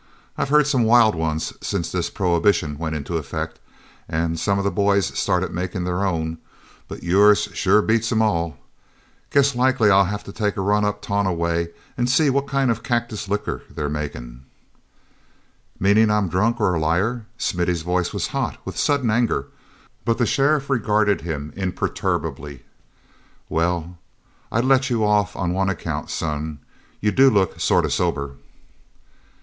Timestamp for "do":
27.11-27.29